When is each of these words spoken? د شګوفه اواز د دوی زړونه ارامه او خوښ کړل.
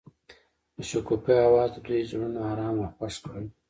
د 0.75 0.77
شګوفه 0.89 1.33
اواز 1.47 1.69
د 1.73 1.77
دوی 1.85 2.01
زړونه 2.09 2.39
ارامه 2.51 2.81
او 2.87 2.93
خوښ 2.95 3.13
کړل. 3.23 3.45